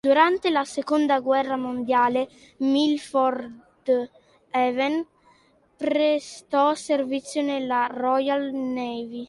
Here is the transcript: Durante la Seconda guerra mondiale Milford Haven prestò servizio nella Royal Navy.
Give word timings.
Durante 0.03 0.49
la 0.49 0.65
Seconda 0.65 1.19
guerra 1.19 1.57
mondiale 1.57 2.27
Milford 2.57 3.51
Haven 4.51 5.05
prestò 5.77 6.73
servizio 6.73 7.43
nella 7.43 7.85
Royal 7.85 8.51
Navy. 8.51 9.19